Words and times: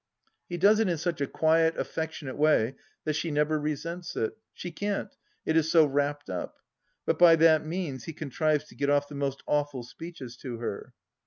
He 0.49 0.57
does 0.57 0.79
it 0.79 0.89
in 0.89 0.97
such 0.97 1.21
a 1.21 1.27
quiet, 1.27 1.77
affectionate 1.77 2.35
way 2.35 2.73
that 3.03 3.13
she 3.13 3.29
never 3.29 3.59
resents 3.59 4.15
it; 4.15 4.35
she 4.51 4.71
can't, 4.71 5.15
it 5.45 5.55
is 5.55 5.69
so 5.69 5.85
wrapped 5.85 6.27
up; 6.27 6.55
but 7.05 7.19
by 7.19 7.35
that 7.35 7.67
means 7.67 8.05
he 8.05 8.13
contrives 8.13 8.63
to 8.69 8.75
get 8.75 8.89
off 8.89 9.07
the 9.09 9.13
most 9.13 9.43
awful 9.45 9.83
speeches 9.83 10.35
to 10.37 10.57
her. 10.57 10.95